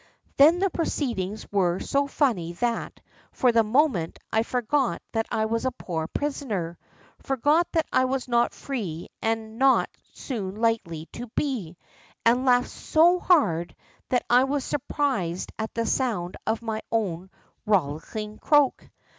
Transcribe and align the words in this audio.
Then 0.37 0.57
the 0.57 0.71
proceedings 0.71 1.45
were 1.51 1.79
so 1.79 2.07
funny 2.07 2.53
that, 2.53 2.99
for 3.31 3.51
the 3.51 3.61
moment, 3.61 4.17
I 4.33 4.41
forgot 4.41 4.99
that 5.11 5.27
I 5.29 5.45
was 5.45 5.63
a 5.63 5.69
poor 5.71 6.07
prisoner, 6.07 6.79
forgot 7.21 7.71
that 7.73 7.85
I 7.93 8.05
was 8.05 8.27
not 8.27 8.51
free 8.51 9.09
and 9.21 9.59
not 9.59 9.91
soon 10.11 10.55
likely 10.55 11.05
to 11.13 11.27
be, 11.35 11.77
and 12.25 12.47
laughed 12.47 12.71
so 12.71 13.19
hard 13.19 13.75
that 14.09 14.25
I 14.27 14.45
was 14.45 14.63
surprised 14.63 15.51
at 15.59 15.71
the 15.75 15.85
sound 15.85 16.35
of 16.47 16.63
my 16.63 16.81
own 16.91 17.29
rollicking 17.67 18.39
croak. 18.39 18.89